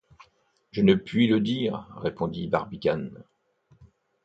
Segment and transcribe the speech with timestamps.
[0.71, 3.23] Je ne puis le dire, répondit Barbicane.